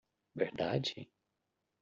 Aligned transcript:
Verdade? 0.41 1.07